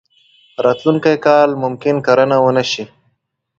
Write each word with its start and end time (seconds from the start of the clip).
راتلونکی 0.65 1.15
کال 1.25 1.49
ممکن 1.63 1.95
کرنه 2.05 2.37
ونه 2.43 2.63
شي. 2.71 2.83